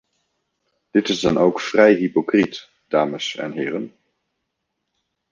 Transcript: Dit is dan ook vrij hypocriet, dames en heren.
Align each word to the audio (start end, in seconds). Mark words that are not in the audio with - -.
Dit 0.91 1.09
is 1.09 1.19
dan 1.19 1.37
ook 1.37 1.59
vrij 1.59 1.93
hypocriet, 1.93 2.69
dames 2.87 3.35
en 3.35 3.51
heren. 3.51 3.95